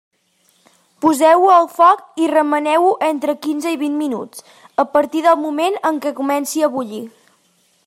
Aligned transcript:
Poseu-ho 1.03 1.51
al 1.55 1.67
foc 1.73 2.01
i 2.23 2.29
remeneu-ho 2.31 2.89
entre 3.09 3.37
quinze 3.45 3.75
i 3.75 3.79
vint 3.83 4.01
minuts, 4.05 4.43
a 4.85 4.89
partir 4.97 5.23
del 5.27 5.39
moment 5.45 5.81
en 5.91 6.03
què 6.07 6.17
comenci 6.23 6.69
a 6.71 6.75
bullir. 6.79 7.07